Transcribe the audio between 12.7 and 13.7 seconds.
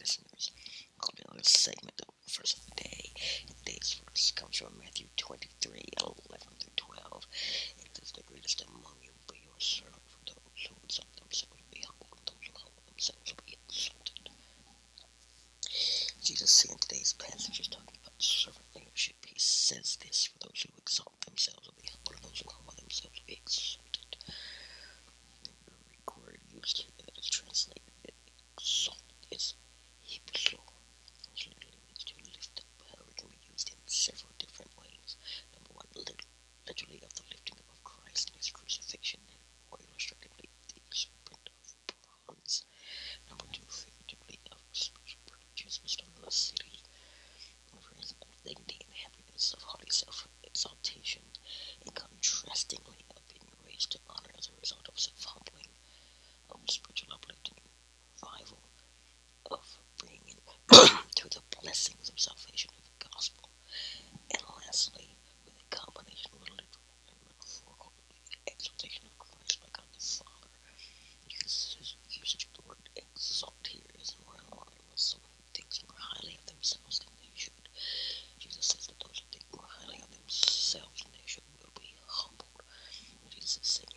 themselves will be